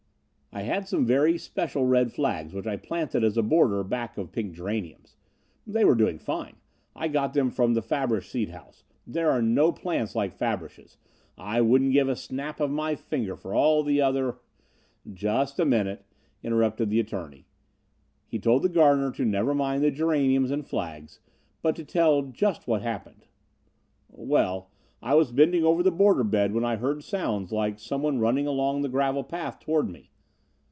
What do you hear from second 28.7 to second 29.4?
the gravel